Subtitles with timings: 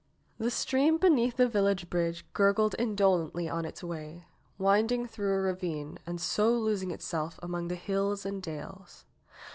[0.39, 4.25] The stream beneath the village bridge gurgled indolently on its way,
[4.57, 9.05] winding through a ravine, and so losing itself among the hills and dales.